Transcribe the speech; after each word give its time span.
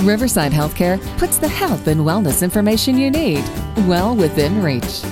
Riverside 0.00 0.52
Healthcare 0.52 0.98
puts 1.18 1.38
the 1.38 1.48
health 1.48 1.86
and 1.86 2.00
wellness 2.00 2.42
information 2.42 2.96
you 2.96 3.10
need 3.10 3.44
well 3.86 4.16
within 4.16 4.62
reach. 4.62 5.02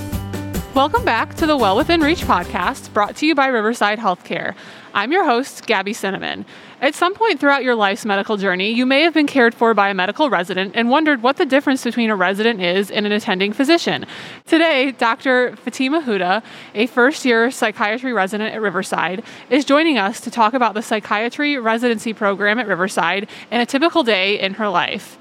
Welcome 0.75 1.05
back 1.05 1.35
to 1.35 1.47
the 1.47 1.57
Well 1.57 1.77
Within 1.77 2.01
Reach 2.01 2.21
podcast 2.21 2.93
brought 2.95 3.17
to 3.17 3.27
you 3.27 3.35
by 3.35 3.49
Riverside 3.49 3.99
Healthcare. 3.99 4.55
I'm 4.95 5.13
your 5.13 5.25
host, 5.25 5.67
Gabby 5.67 5.93
Cinnamon. 5.93 6.47
At 6.81 6.95
some 6.95 7.13
point 7.13 7.41
throughout 7.41 7.65
your 7.65 7.75
life's 7.75 8.05
medical 8.05 8.37
journey, 8.37 8.71
you 8.71 8.87
may 8.87 9.03
have 9.03 9.13
been 9.13 9.27
cared 9.27 9.53
for 9.53 9.75
by 9.75 9.89
a 9.89 9.95
medical 9.95 10.31
resident 10.31 10.77
and 10.77 10.89
wondered 10.89 11.23
what 11.23 11.37
the 11.37 11.45
difference 11.45 11.83
between 11.83 12.09
a 12.09 12.15
resident 12.15 12.61
is 12.61 12.89
and 12.93 13.05
an 13.05 13.11
attending 13.11 13.53
physician. 13.53 14.07
Today, 14.47 14.93
Dr. 14.93 15.57
Fatima 15.57 16.01
Huda, 16.01 16.41
a 16.77 16.87
first 16.87 17.25
year 17.25 17.51
psychiatry 17.51 18.13
resident 18.13 18.55
at 18.55 18.63
Riverside, 18.63 19.25
is 19.51 19.65
joining 19.65 19.99
us 19.99 20.21
to 20.21 20.31
talk 20.31 20.55
about 20.55 20.75
the 20.75 20.83
psychiatry 20.83 21.59
residency 21.59 22.13
program 22.13 22.61
at 22.61 22.69
Riverside 22.69 23.29
and 23.51 23.61
a 23.61 23.67
typical 23.67 24.05
day 24.05 24.39
in 24.39 24.55
her 24.55 24.69
life. 24.69 25.19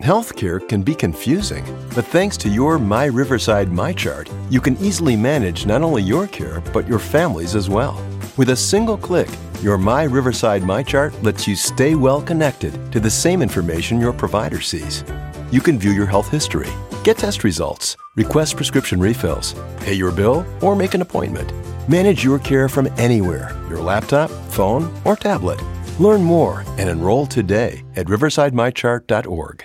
Healthcare 0.00 0.66
can 0.66 0.82
be 0.82 0.94
confusing, 0.94 1.64
but 1.94 2.06
thanks 2.06 2.38
to 2.38 2.48
your 2.48 2.78
My 2.78 3.04
Riverside 3.04 3.70
My 3.70 3.92
Chart, 3.92 4.30
you 4.48 4.60
can 4.60 4.76
easily 4.78 5.16
manage 5.16 5.66
not 5.66 5.82
only 5.82 6.02
your 6.02 6.26
care, 6.26 6.60
but 6.72 6.88
your 6.88 6.98
family's 6.98 7.54
as 7.54 7.68
well. 7.68 8.02
With 8.36 8.50
a 8.50 8.56
single 8.56 8.98
click, 8.98 9.28
your 9.62 9.78
My 9.78 10.02
Riverside 10.02 10.64
My 10.64 10.82
Chart 10.82 11.14
lets 11.22 11.46
you 11.46 11.54
stay 11.54 11.94
well 11.94 12.20
connected 12.20 12.90
to 12.90 12.98
the 12.98 13.08
same 13.08 13.40
information 13.42 14.00
your 14.00 14.12
provider 14.12 14.60
sees. 14.60 15.04
You 15.52 15.60
can 15.60 15.78
view 15.78 15.92
your 15.92 16.06
health 16.06 16.28
history, 16.28 16.70
get 17.04 17.16
test 17.16 17.44
results, 17.44 17.96
request 18.16 18.56
prescription 18.56 18.98
refills, 18.98 19.54
pay 19.78 19.94
your 19.94 20.10
bill, 20.10 20.44
or 20.62 20.74
make 20.74 20.94
an 20.94 21.00
appointment. 21.00 21.52
Manage 21.88 22.24
your 22.24 22.40
care 22.40 22.68
from 22.68 22.88
anywhere 22.98 23.56
your 23.68 23.80
laptop, 23.80 24.30
phone, 24.50 24.92
or 25.04 25.14
tablet. 25.14 25.60
Learn 26.00 26.20
more 26.20 26.64
and 26.76 26.88
enroll 26.88 27.26
today 27.26 27.84
at 27.94 28.06
riversidemychart.org. 28.06 29.64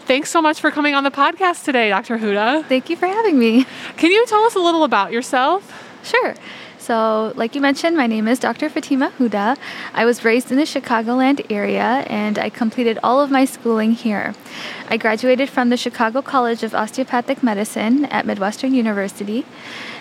Thanks 0.00 0.28
so 0.28 0.42
much 0.42 0.60
for 0.60 0.70
coming 0.70 0.94
on 0.94 1.04
the 1.04 1.10
podcast 1.10 1.64
today, 1.64 1.88
Dr. 1.88 2.18
Huda. 2.18 2.66
Thank 2.66 2.90
you 2.90 2.96
for 2.96 3.06
having 3.06 3.38
me. 3.38 3.64
Can 3.96 4.10
you 4.10 4.26
tell 4.26 4.42
us 4.42 4.54
a 4.56 4.60
little 4.60 4.84
about 4.84 5.10
yourself? 5.10 5.72
Sure. 6.02 6.34
So, 6.84 7.32
like 7.34 7.54
you 7.54 7.62
mentioned, 7.62 7.96
my 7.96 8.06
name 8.06 8.28
is 8.28 8.38
Dr. 8.38 8.68
Fatima 8.68 9.10
Huda. 9.16 9.56
I 9.94 10.04
was 10.04 10.22
raised 10.22 10.50
in 10.50 10.58
the 10.58 10.64
Chicagoland 10.64 11.46
area 11.50 12.04
and 12.08 12.38
I 12.38 12.50
completed 12.50 12.98
all 13.02 13.22
of 13.22 13.30
my 13.30 13.46
schooling 13.46 13.92
here. 13.92 14.34
I 14.90 14.98
graduated 14.98 15.48
from 15.48 15.70
the 15.70 15.78
Chicago 15.78 16.20
College 16.20 16.62
of 16.62 16.74
Osteopathic 16.74 17.42
Medicine 17.42 18.04
at 18.16 18.26
Midwestern 18.26 18.74
University. 18.74 19.46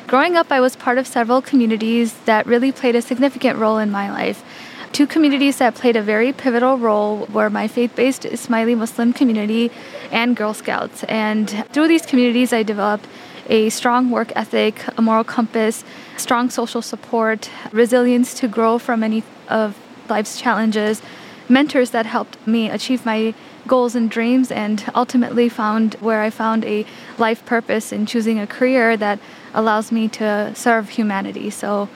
Growing 0.07 0.35
up, 0.35 0.51
I 0.51 0.59
was 0.59 0.75
part 0.75 0.97
of 0.97 1.07
several 1.07 1.41
communities 1.41 2.15
that 2.25 2.45
really 2.45 2.73
played 2.73 2.97
a 2.97 3.01
significant 3.01 3.57
role 3.57 3.77
in 3.77 3.89
my 3.89 4.11
life. 4.11 4.43
Two 4.91 5.07
communities 5.07 5.59
that 5.59 5.75
played 5.75 5.95
a 5.95 6.01
very 6.01 6.33
pivotal 6.33 6.77
role 6.77 7.27
were 7.27 7.49
my 7.49 7.69
faith 7.69 7.95
based 7.95 8.23
Ismaili 8.23 8.77
Muslim 8.77 9.13
community 9.13 9.71
and 10.11 10.35
Girl 10.35 10.53
Scouts. 10.53 11.05
And 11.05 11.49
through 11.71 11.87
these 11.87 12.05
communities, 12.05 12.51
I 12.51 12.63
developed 12.63 13.07
a 13.47 13.69
strong 13.69 14.09
work 14.09 14.31
ethic, 14.35 14.85
a 14.97 15.01
moral 15.01 15.23
compass, 15.23 15.83
strong 16.17 16.49
social 16.49 16.81
support, 16.81 17.49
resilience 17.71 18.33
to 18.35 18.47
grow 18.47 18.77
from 18.77 19.03
any 19.03 19.23
of 19.49 19.77
life's 20.09 20.39
challenges, 20.39 21.01
mentors 21.49 21.91
that 21.91 22.05
helped 22.05 22.37
me 22.47 22.69
achieve 22.69 23.05
my 23.05 23.33
goals 23.67 23.95
and 23.95 24.09
dreams, 24.09 24.51
and 24.51 24.85
ultimately 24.93 25.47
found 25.49 25.93
where 25.95 26.21
I 26.21 26.29
found 26.29 26.65
a 26.65 26.85
life 27.17 27.45
purpose 27.45 27.91
in 27.91 28.05
choosing 28.05 28.39
a 28.39 28.47
career 28.47 28.97
that 28.97 29.19
allows 29.53 29.91
me 29.91 30.07
to 30.09 30.53
serve 30.55 30.89
humanity. 30.89 31.49
So 31.49 31.87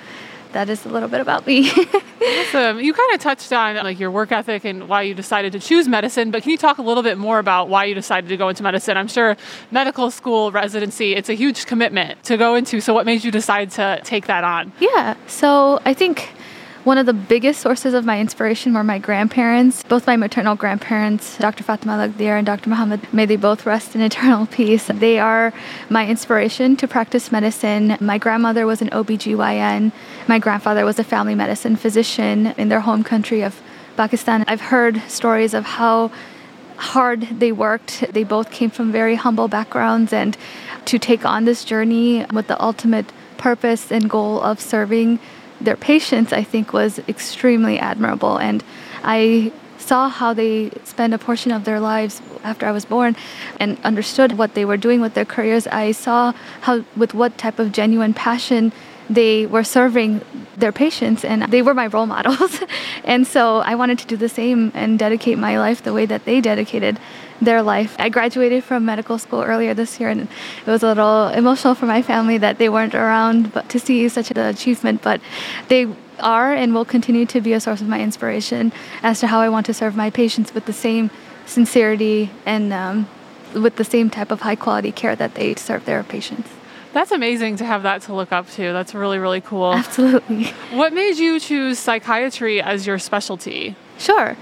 that 0.58 0.69
is 0.69 0.88
a 0.88 0.89
little 0.89 1.08
bit 1.08 1.22
about 1.22 1.45
me. 1.45 1.69
awesome. 2.39 2.80
You 2.80 2.91
kind 2.91 3.13
of 3.13 3.19
touched 3.19 3.53
on 3.53 3.75
like 3.75 4.00
your 4.00 4.09
work 4.09 4.31
ethic 4.31 4.66
and 4.66 4.89
why 4.89 5.03
you 5.03 5.13
decided 5.13 5.52
to 5.52 5.59
choose 5.59 5.88
medicine, 5.88 6.31
but 6.31 6.41
can 6.41 6.50
you 6.50 6.58
talk 6.58 6.80
a 6.80 6.81
little 6.81 7.03
bit 7.03 7.19
more 7.19 7.38
about 7.38 7.69
why 7.69 7.86
you 7.86 7.94
decided 7.94 8.27
to 8.30 8.38
go 8.38 8.50
into 8.50 8.63
medicine? 8.63 8.97
I'm 8.97 9.08
sure 9.08 9.38
medical 9.69 10.09
school 10.09 10.52
residency, 10.52 11.13
it's 11.13 11.30
a 11.30 11.35
huge 11.35 11.67
commitment 11.67 12.23
to 12.23 12.38
go 12.38 12.56
into. 12.56 12.81
So 12.81 12.91
what 12.91 13.06
made 13.06 13.23
you 13.23 13.29
decide 13.29 13.69
to 13.72 14.01
take 14.03 14.25
that 14.25 14.44
on? 14.44 14.73
Yeah. 14.79 15.16
So 15.28 15.79
I 15.85 15.94
think 15.94 16.28
one 16.88 16.98
of 16.98 17.06
the 17.06 17.14
biggest 17.14 17.59
sources 17.59 17.94
of 17.94 18.06
my 18.06 18.18
inspiration 18.18 18.74
were 18.74 18.81
my 18.81 18.98
grandparents, 18.98 19.84
both 19.84 20.08
my 20.08 20.16
maternal 20.16 20.56
grandparents, 20.56 21.38
Dr. 21.38 21.62
Fatima 21.62 21.98
Lagdir 21.98 22.38
and 22.38 22.46
Dr. 22.46 22.70
Muhammad. 22.70 23.02
May 23.12 23.25
they 23.25 23.36
both 23.36 23.66
rest 23.66 23.94
in 23.94 24.00
eternal 24.00 24.46
peace. 24.58 24.88
They 24.88 25.20
are 25.20 25.52
my 25.90 26.08
inspiration 26.08 26.78
to 26.78 26.88
practice 26.88 27.30
medicine. 27.30 27.98
My 28.00 28.18
grandmother 28.18 28.66
was 28.66 28.81
an 28.81 28.90
OBGYN. 28.92 29.92
My 30.30 30.40
grandfather 30.40 30.86
was 30.86 30.98
a 30.98 31.03
family 31.03 31.36
medicine 31.36 31.75
physician 31.75 32.53
in 32.58 32.70
their 32.70 32.80
home 32.80 33.04
country 33.04 33.42
of 33.42 33.62
Pakistan. 33.98 34.46
I've 34.48 34.62
heard 34.62 35.02
stories 35.09 35.54
of 35.54 35.66
how 35.66 36.09
hard 36.78 37.24
they 37.24 37.52
worked. 37.52 38.06
They 38.14 38.24
both 38.24 38.50
came 38.50 38.69
from 38.69 38.94
very 38.94 39.16
humble 39.16 39.50
backgrounds 39.50 40.14
and 40.14 40.38
to 40.86 40.98
take 40.98 41.25
on 41.25 41.44
this 41.44 41.66
journey 41.66 42.25
with 42.31 42.48
the 42.48 42.64
ultimate 42.64 43.12
purpose 43.38 43.92
and 43.92 44.09
goal 44.09 44.42
of 44.42 44.62
serving 44.62 45.19
their 45.59 45.75
patients, 45.75 46.34
I 46.34 46.44
think, 46.44 46.73
was 46.73 47.00
extremely 47.07 47.79
admirable. 47.79 48.38
And 48.38 48.63
I 49.03 49.51
saw 49.78 50.09
how 50.09 50.34
they 50.34 50.72
spent 50.84 51.13
a 51.13 51.18
portion 51.18 51.51
of 51.51 51.63
their 51.63 51.79
lives 51.79 52.22
after 52.44 52.66
I 52.66 52.72
was 52.72 52.85
born 52.85 53.16
and 53.59 53.78
understood 53.84 54.38
what 54.38 54.53
they 54.53 54.66
were 54.66 54.78
doing 54.78 55.01
with 55.01 55.13
their 55.13 55.25
careers. 55.25 55.68
I 55.68 55.91
saw 55.91 56.34
how, 56.62 56.84
with 56.95 57.13
what 57.13 57.38
type 57.38 57.59
of 57.59 57.72
genuine 57.72 58.13
passion 58.13 58.73
they 59.09 59.45
were 59.45 59.63
serving 59.63 60.22
their 60.57 60.72
patients 60.73 61.23
and 61.23 61.44
they 61.44 61.62
were 61.62 61.74
my 61.74 61.88
role 61.88 62.06
models. 62.06 62.59
and 63.03 63.25
so 63.25 63.59
I 63.59 63.75
wanted 63.75 64.00
to 64.00 64.07
do 64.07 64.18
the 64.18 64.28
same 64.28 64.72
and 64.75 65.00
dedicate 65.00 65.38
my 65.38 65.57
life 65.57 65.81
the 65.84 65.94
way 65.94 66.06
that 66.06 66.25
they 66.25 66.41
dedicated 66.41 67.00
their 67.42 67.62
life. 67.62 67.96
I 68.00 68.09
graduated 68.09 68.64
from 68.64 68.86
medical 68.86 69.18
school 69.18 69.42
earlier 69.42 69.74
this 69.74 70.00
year 70.00 70.09
and 70.09 70.22
it 70.22 70.68
was 70.68 70.84
a 70.84 70.88
little 70.88 71.28
emotional 71.28 71.75
for 71.75 71.86
my 71.86 72.02
family 72.02 72.38
that 72.38 72.58
they 72.58 72.70
weren't 72.70 72.96
around 72.96 73.53
but 73.53 73.70
to 73.70 73.80
see 73.80 74.08
such 74.09 74.31
an 74.31 74.38
achievement 74.38 75.02
but 75.02 75.22
they 75.68 75.88
are 76.20 76.52
and 76.53 76.74
will 76.74 76.86
continue 76.86 77.25
to 77.28 77.42
be 77.42 77.53
a 77.53 77.59
source 77.59 77.81
of 77.81 77.88
my 77.88 78.02
inspiration 78.02 78.72
as 79.03 79.20
to 79.20 79.28
how 79.28 79.40
I 79.40 79.50
want 79.50 79.66
to 79.68 79.74
serve 79.74 79.96
my 79.96 80.09
patients 80.09 80.53
with 80.53 80.66
the 80.66 80.74
same 80.74 81.12
sincerity 81.46 82.31
and 82.46 82.74
um, 82.74 83.08
with 83.54 83.75
the 83.75 83.84
same 83.84 84.09
type 84.09 84.31
of 84.31 84.42
high 84.42 84.56
quality 84.56 84.92
care 84.92 85.16
that 85.16 85.36
they 85.36 85.56
serve 85.56 85.86
their 85.86 86.04
patients. 86.04 86.56
That's 86.94 87.12
amazing 87.12 87.58
to 87.58 87.66
have 87.66 87.84
that 87.84 88.02
to 88.03 88.14
look 88.14 88.31
up 88.31 88.50
to. 88.52 88.74
That's 88.74 88.96
really, 88.96 89.20
really 89.20 89.42
cool. 89.42 89.74
Absolutely. 89.74 90.46
What 90.72 90.94
made 90.94 91.18
you 91.18 91.40
choose 91.40 91.80
psychiatry 91.80 92.62
as 92.62 92.88
your 92.88 92.98
specialty? 92.98 93.75
Sure. 93.98 94.36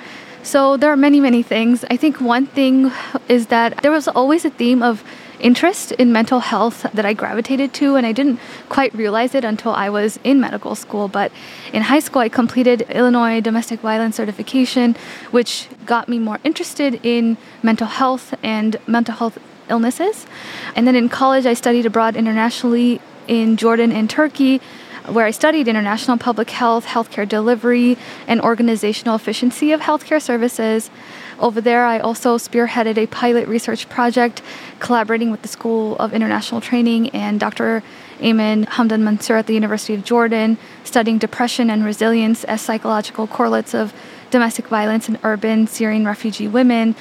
So 0.44 0.78
there 0.78 0.92
are 0.92 0.98
many, 0.98 1.20
many 1.20 1.42
things. 1.42 1.84
I 1.90 1.98
think 1.98 2.22
one 2.22 2.46
thing 2.46 2.92
is 3.28 3.48
that 3.48 3.82
there 3.82 3.92
was 3.92 4.08
always 4.08 4.46
a 4.46 4.52
theme 4.52 4.84
of 4.84 5.04
interest 5.40 5.92
in 5.94 6.14
mental 6.14 6.40
health 6.40 6.86
that 6.94 7.06
I 7.06 7.14
gravitated 7.14 7.74
to, 7.74 7.96
and 7.96 8.06
I 8.06 8.12
didn't 8.12 8.40
quite 8.70 8.94
realize 8.94 9.36
it 9.36 9.44
until 9.44 9.74
I 9.74 9.90
was 9.90 10.18
in 10.24 10.40
medical 10.40 10.76
school. 10.76 11.08
But 11.08 11.32
in 11.74 11.82
high 11.82 12.00
school, 12.00 12.22
I 12.22 12.30
completed 12.30 12.82
Illinois 12.90 13.42
domestic 13.42 13.80
violence 13.80 14.16
certification, 14.16 14.96
which 15.32 15.68
got 15.86 16.08
me 16.08 16.20
more 16.20 16.40
interested 16.44 17.00
in 17.04 17.38
mental 17.64 17.88
health 17.88 18.34
and 18.44 18.78
mental 18.88 19.16
health 19.16 19.38
illnesses. 19.70 20.26
And 20.76 20.88
then 20.88 20.96
in 20.96 21.09
college, 21.09 21.46
I 21.46 21.53
studied 21.53 21.86
abroad 21.86 22.16
internationally 22.16 23.02
in 23.28 23.58
Jordan 23.58 23.92
and 23.92 24.09
Turkey 24.09 24.62
where 25.08 25.26
I 25.26 25.31
studied 25.31 25.68
international 25.68 26.18
public 26.18 26.50
health, 26.50 26.86
healthcare 26.86 27.28
delivery, 27.28 27.98
and 28.28 28.42
organizational 28.42 29.16
efficiency 29.16 29.72
of 29.72 29.81
healthcare 29.81 30.22
services. 30.22 30.90
Over 31.40 31.62
there, 31.62 31.86
I 31.86 32.00
also 32.00 32.38
spearheaded 32.38 32.98
a 32.98 33.08
pilot 33.08 33.48
research 33.48 33.90
project 33.90 34.42
collaborating 34.80 35.31
with 35.31 35.42
the 35.42 35.48
School 35.48 35.96
of 35.97 36.14
International 36.14 36.62
Training 36.62 37.09
and 37.09 37.40
Dr. 37.40 37.84
Ayman 38.20 38.66
Hamdan 38.66 39.02
Mansour 39.02 39.36
at 39.36 39.47
the 39.47 39.53
University 39.53 39.94
of 39.94 40.03
Jordan, 40.03 40.58
studying 40.84 41.18
depression 41.18 41.70
and 41.70 41.84
resilience 41.84 42.44
as 42.46 42.62
psychological 42.62 43.28
correlates 43.28 43.74
of 43.74 43.94
domestic 44.32 44.68
violence 44.68 45.09
in 45.09 45.20
urban 45.24 45.67
Syrian 45.67 46.06
refugee 46.06 46.47
women. 46.47 46.96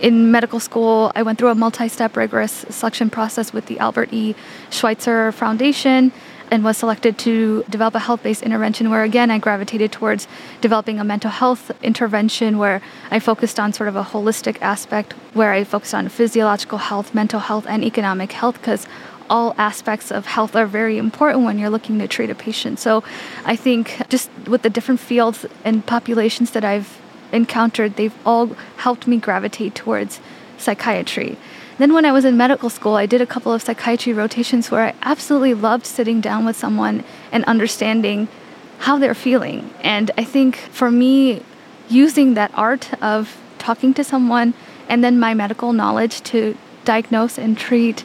In 0.00 0.30
medical 0.30 0.60
school, 0.60 1.12
I 1.14 1.22
went 1.22 1.38
through 1.38 1.50
a 1.50 1.54
multi 1.54 1.86
step 1.86 2.16
rigorous 2.16 2.64
selection 2.70 3.10
process 3.10 3.52
with 3.52 3.66
the 3.66 3.78
Albert 3.78 4.08
E. 4.12 4.34
Schweitzer 4.70 5.30
Foundation 5.30 6.10
and 6.50 6.64
was 6.64 6.78
selected 6.78 7.18
to 7.18 7.62
develop 7.68 7.94
a 7.94 7.98
health 7.98 8.22
based 8.22 8.42
intervention 8.42 8.88
where, 8.88 9.02
again, 9.02 9.30
I 9.30 9.36
gravitated 9.36 9.92
towards 9.92 10.26
developing 10.62 10.98
a 10.98 11.04
mental 11.04 11.30
health 11.30 11.70
intervention 11.82 12.56
where 12.56 12.80
I 13.10 13.18
focused 13.18 13.60
on 13.60 13.74
sort 13.74 13.90
of 13.90 13.96
a 13.96 14.02
holistic 14.02 14.56
aspect, 14.62 15.12
where 15.34 15.52
I 15.52 15.64
focused 15.64 15.94
on 15.94 16.08
physiological 16.08 16.78
health, 16.78 17.14
mental 17.14 17.40
health, 17.40 17.66
and 17.68 17.84
economic 17.84 18.32
health 18.32 18.54
because 18.54 18.86
all 19.28 19.54
aspects 19.58 20.10
of 20.10 20.24
health 20.24 20.56
are 20.56 20.66
very 20.66 20.96
important 20.96 21.44
when 21.44 21.58
you're 21.58 21.70
looking 21.70 21.98
to 21.98 22.08
treat 22.08 22.30
a 22.30 22.34
patient. 22.34 22.78
So 22.78 23.04
I 23.44 23.54
think 23.54 24.00
just 24.08 24.30
with 24.48 24.62
the 24.62 24.70
different 24.70 24.98
fields 24.98 25.44
and 25.62 25.84
populations 25.86 26.52
that 26.52 26.64
I've 26.64 26.99
encountered, 27.32 27.96
they've 27.96 28.14
all 28.24 28.46
helped 28.78 29.06
me 29.06 29.16
gravitate 29.16 29.74
towards 29.74 30.20
psychiatry. 30.58 31.36
Then, 31.78 31.94
when 31.94 32.04
I 32.04 32.12
was 32.12 32.26
in 32.26 32.36
medical 32.36 32.68
school, 32.68 32.94
I 32.94 33.06
did 33.06 33.22
a 33.22 33.26
couple 33.26 33.52
of 33.52 33.62
psychiatry 33.62 34.12
rotations 34.12 34.70
where 34.70 34.84
I 34.84 34.94
absolutely 35.00 35.54
loved 35.54 35.86
sitting 35.86 36.20
down 36.20 36.44
with 36.44 36.56
someone 36.56 37.04
and 37.32 37.42
understanding 37.44 38.28
how 38.80 38.98
they're 38.98 39.14
feeling. 39.14 39.72
And 39.82 40.10
I 40.18 40.24
think 40.24 40.56
for 40.56 40.90
me, 40.90 41.42
using 41.88 42.34
that 42.34 42.50
art 42.54 42.92
of 43.02 43.36
talking 43.58 43.94
to 43.94 44.04
someone 44.04 44.54
and 44.88 45.04
then 45.04 45.18
my 45.18 45.34
medical 45.34 45.72
knowledge 45.72 46.22
to 46.22 46.56
diagnose 46.84 47.38
and 47.38 47.56
treat 47.56 48.04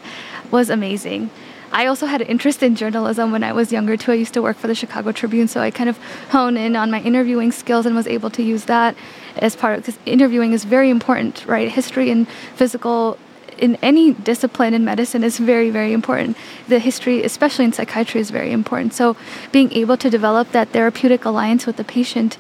was 0.52 0.70
amazing. 0.70 1.30
I 1.72 1.86
also 1.88 2.06
had 2.06 2.22
an 2.22 2.28
interest 2.28 2.64
in 2.64 2.76
journalism 2.76 3.32
when 3.32 3.44
I 3.44 3.52
was 3.54 3.72
younger 3.72 3.98
too. 3.98 4.12
I 4.12 4.16
used 4.16 4.34
to 4.36 4.42
work 4.42 4.58
for 4.58 4.68
the 4.68 4.76
Chicago 4.76 5.12
Tribune, 5.12 5.48
so 5.48 5.62
I 5.62 5.72
kind 5.72 5.90
of 5.90 5.98
honed 6.30 6.58
in 6.58 6.76
on 6.76 6.92
my 6.92 7.02
interviewing 7.02 7.52
skills 7.52 7.86
and 7.86 7.96
was 7.96 8.08
able 8.08 8.30
to 8.32 8.44
use 8.44 8.66
that 8.66 8.96
as 9.38 9.56
part 9.56 9.78
of 9.78 9.86
because 9.86 10.00
interviewing 10.06 10.54
is 10.54 10.64
very 10.64 10.90
important, 10.90 11.46
right? 11.46 11.70
History 11.70 12.10
and 12.10 12.28
physical 12.56 13.18
in 13.58 13.78
any 13.82 14.14
discipline 14.14 14.74
in 14.74 14.84
medicine 14.84 15.24
is 15.24 15.38
very 15.38 15.70
very 15.70 15.94
important 15.94 16.36
the 16.68 16.78
history 16.78 17.24
especially 17.24 17.64
in 17.64 17.72
psychiatry 17.72 18.20
is 18.20 18.30
very 18.30 18.52
important 18.52 18.94
so 18.94 19.16
being 19.54 19.72
able 19.72 19.96
to 19.96 20.10
develop 20.10 20.52
that 20.52 20.68
therapeutic 20.70 21.24
alliance 21.24 21.66
with 21.66 21.78
the 21.78 21.84
patient 21.84 22.38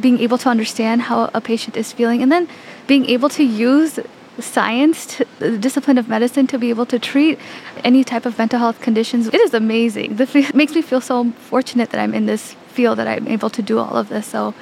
being 0.00 0.18
able 0.18 0.36
to 0.36 0.48
understand 0.48 1.02
how 1.02 1.30
a 1.32 1.40
patient 1.40 1.76
is 1.76 1.92
feeling 1.92 2.22
and 2.22 2.32
then 2.32 2.48
being 2.86 3.06
able 3.06 3.28
to 3.28 3.44
use 3.44 4.00
science, 4.38 5.06
to, 5.06 5.26
the 5.38 5.58
discipline 5.58 5.98
of 5.98 6.08
medicine, 6.08 6.46
to 6.48 6.58
be 6.58 6.70
able 6.70 6.86
to 6.86 6.98
treat 6.98 7.38
any 7.84 8.04
type 8.04 8.26
of 8.26 8.38
mental 8.38 8.58
health 8.58 8.80
conditions. 8.80 9.28
It 9.28 9.40
is 9.40 9.54
amazing. 9.54 10.18
It 10.18 10.54
makes 10.54 10.74
me 10.74 10.82
feel 10.82 11.00
so 11.00 11.30
fortunate 11.32 11.90
that 11.90 12.00
I'm 12.00 12.14
in 12.14 12.26
this 12.26 12.54
field, 12.68 12.98
that 12.98 13.08
I'm 13.08 13.26
able 13.28 13.50
to 13.50 13.62
do 13.62 13.78
all 13.78 13.96
of 13.96 14.08
this. 14.08 14.26
So 14.26 14.54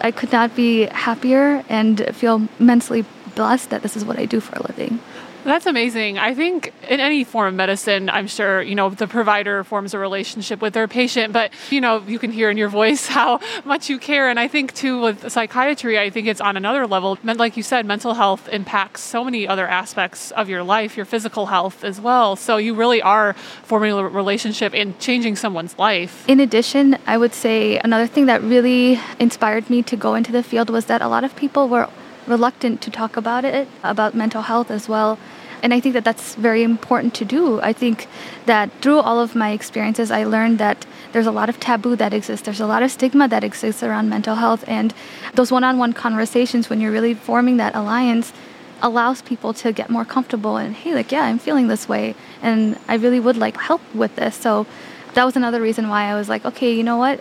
I 0.00 0.10
could 0.10 0.32
not 0.32 0.56
be 0.56 0.86
happier 0.86 1.64
and 1.68 2.14
feel 2.14 2.48
immensely 2.58 3.04
blessed 3.34 3.70
that 3.70 3.82
this 3.82 3.96
is 3.96 4.04
what 4.04 4.18
I 4.18 4.24
do 4.24 4.40
for 4.40 4.56
a 4.56 4.62
living. 4.66 5.00
That's 5.44 5.66
amazing. 5.66 6.18
I 6.18 6.34
think 6.34 6.72
in 6.88 7.00
any 7.00 7.24
form 7.24 7.48
of 7.48 7.54
medicine, 7.54 8.10
I'm 8.10 8.26
sure, 8.26 8.60
you 8.60 8.74
know, 8.74 8.90
the 8.90 9.06
provider 9.06 9.64
forms 9.64 9.94
a 9.94 9.98
relationship 9.98 10.60
with 10.60 10.74
their 10.74 10.86
patient, 10.86 11.32
but, 11.32 11.50
you 11.70 11.80
know, 11.80 12.02
you 12.06 12.18
can 12.18 12.30
hear 12.30 12.50
in 12.50 12.58
your 12.58 12.68
voice 12.68 13.06
how 13.18 13.40
much 13.64 13.88
you 13.88 13.98
care. 13.98 14.28
And 14.28 14.38
I 14.38 14.48
think, 14.48 14.74
too, 14.74 15.00
with 15.00 15.30
psychiatry, 15.30 15.98
I 15.98 16.10
think 16.10 16.26
it's 16.26 16.40
on 16.40 16.56
another 16.56 16.86
level. 16.86 17.18
Like 17.22 17.56
you 17.56 17.62
said, 17.62 17.86
mental 17.86 18.14
health 18.14 18.48
impacts 18.48 19.00
so 19.00 19.24
many 19.24 19.48
other 19.48 19.66
aspects 19.66 20.30
of 20.32 20.48
your 20.48 20.62
life, 20.62 20.96
your 20.96 21.06
physical 21.06 21.46
health 21.46 21.84
as 21.84 22.00
well. 22.00 22.36
So 22.36 22.58
you 22.58 22.74
really 22.74 23.00
are 23.00 23.32
forming 23.62 23.92
a 23.92 24.06
relationship 24.06 24.74
and 24.74 24.98
changing 24.98 25.36
someone's 25.36 25.78
life. 25.78 26.28
In 26.28 26.40
addition, 26.40 26.98
I 27.06 27.16
would 27.16 27.32
say 27.32 27.78
another 27.78 28.06
thing 28.06 28.26
that 28.26 28.42
really 28.42 29.00
inspired 29.18 29.70
me 29.70 29.82
to 29.84 29.96
go 29.96 30.14
into 30.14 30.32
the 30.32 30.42
field 30.42 30.68
was 30.68 30.84
that 30.86 31.00
a 31.00 31.08
lot 31.08 31.24
of 31.24 31.34
people 31.34 31.68
were 31.68 31.88
reluctant 32.30 32.80
to 32.82 32.90
talk 32.90 33.16
about 33.16 33.44
it, 33.44 33.68
about 33.82 34.14
mental 34.14 34.42
health 34.42 34.70
as 34.70 34.88
well. 34.88 35.18
And 35.62 35.74
I 35.74 35.80
think 35.80 35.92
that 35.92 36.04
that's 36.04 36.34
very 36.36 36.62
important 36.62 37.12
to 37.14 37.24
do. 37.24 37.60
I 37.60 37.74
think 37.74 38.08
that 38.46 38.70
through 38.80 39.00
all 39.00 39.20
of 39.20 39.34
my 39.34 39.50
experiences, 39.50 40.10
I 40.10 40.24
learned 40.24 40.58
that 40.58 40.86
there's 41.12 41.26
a 41.26 41.32
lot 41.32 41.48
of 41.50 41.60
taboo 41.60 41.96
that 41.96 42.14
exists. 42.14 42.46
There's 42.46 42.60
a 42.60 42.66
lot 42.66 42.82
of 42.82 42.90
stigma 42.90 43.28
that 43.28 43.44
exists 43.44 43.82
around 43.82 44.08
mental 44.08 44.36
health. 44.36 44.64
And 44.66 44.94
those 45.34 45.52
one 45.52 45.64
on 45.64 45.76
one 45.76 45.92
conversations, 45.92 46.70
when 46.70 46.80
you're 46.80 46.92
really 46.92 47.14
forming 47.14 47.58
that 47.58 47.74
alliance, 47.74 48.32
allows 48.82 49.20
people 49.20 49.52
to 49.52 49.72
get 49.72 49.90
more 49.90 50.06
comfortable 50.06 50.56
and, 50.56 50.74
hey, 50.74 50.94
like, 50.94 51.12
yeah, 51.12 51.24
I'm 51.24 51.38
feeling 51.38 51.68
this 51.68 51.86
way. 51.86 52.14
And 52.40 52.78
I 52.88 52.94
really 52.94 53.20
would 53.20 53.36
like 53.36 53.56
help 53.58 53.82
with 53.94 54.16
this. 54.16 54.36
So 54.36 54.66
that 55.14 55.24
was 55.24 55.36
another 55.36 55.60
reason 55.60 55.88
why 55.88 56.04
I 56.04 56.14
was 56.14 56.28
like, 56.28 56.46
okay, 56.46 56.72
you 56.72 56.82
know 56.82 56.96
what? 56.96 57.20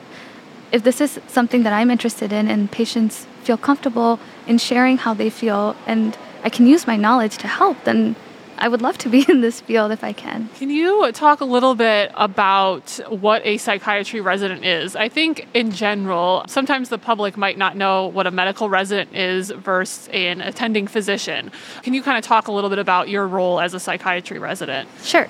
If 0.72 0.84
this 0.84 1.02
is 1.02 1.20
something 1.28 1.64
that 1.64 1.74
I'm 1.74 1.92
interested 1.92 2.32
in 2.32 2.48
and 2.48 2.72
patients 2.72 3.28
feel 3.44 3.58
comfortable 3.58 4.20
in 4.50 4.58
sharing 4.58 4.98
how 4.98 5.14
they 5.14 5.30
feel 5.30 5.78
and 5.88 6.18
I 6.44 6.50
can 6.50 6.68
use 6.68 6.88
my 6.88 6.98
knowledge 6.98 7.38
to 7.38 7.48
help, 7.48 7.84
then 7.84 8.16
I 8.58 8.68
would 8.68 8.82
love 8.82 8.98
to 9.00 9.10
be 9.10 9.26
in 9.30 9.42
this 9.42 9.62
field 9.62 9.92
if 9.92 10.04
I 10.04 10.12
can. 10.12 10.50
Can 10.56 10.70
you 10.70 11.12
talk 11.12 11.40
a 11.40 11.46
little 11.46 11.76
bit 11.76 12.12
about 12.16 13.00
what 13.10 13.46
a 13.46 13.58
psychiatry 13.58 14.20
resident 14.20 14.66
is? 14.66 14.96
I 14.96 15.08
think 15.08 15.48
in 15.54 15.72
general, 15.72 16.44
sometimes 16.48 16.90
the 16.90 16.98
public 16.98 17.38
might 17.38 17.58
not 17.58 17.78
know 17.78 18.08
what 18.08 18.28
a 18.28 18.32
medical 18.32 18.70
resident 18.70 19.16
is 19.16 19.52
versus 19.52 20.10
an 20.10 20.42
attending 20.42 20.88
physician. 20.88 21.52
Can 21.84 21.94
you 21.94 22.02
kind 22.02 22.18
of 22.18 22.24
talk 22.24 22.48
a 22.48 22.52
little 22.52 22.70
bit 22.70 22.80
about 22.80 23.08
your 23.08 23.28
role 23.28 23.60
as 23.60 23.74
a 23.74 23.80
psychiatry 23.80 24.40
resident? 24.40 24.90
Sure. 25.04 25.28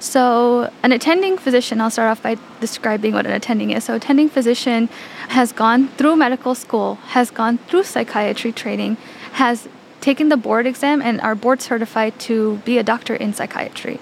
So, 0.00 0.72
an 0.82 0.92
attending 0.92 1.36
physician, 1.36 1.78
I'll 1.78 1.90
start 1.90 2.10
off 2.10 2.22
by 2.22 2.38
describing 2.58 3.12
what 3.12 3.26
an 3.26 3.32
attending 3.32 3.70
is. 3.70 3.84
So, 3.84 3.94
attending 3.94 4.30
physician 4.30 4.88
has 5.28 5.52
gone 5.52 5.88
through 5.88 6.16
medical 6.16 6.54
school, 6.54 6.94
has 7.08 7.30
gone 7.30 7.58
through 7.58 7.84
psychiatry 7.84 8.50
training, 8.50 8.96
has 9.32 9.68
taken 10.00 10.30
the 10.30 10.38
board 10.38 10.66
exam 10.66 11.02
and 11.02 11.20
are 11.20 11.34
board 11.34 11.60
certified 11.60 12.18
to 12.18 12.56
be 12.64 12.78
a 12.78 12.82
doctor 12.82 13.14
in 13.14 13.34
psychiatry. 13.34 14.00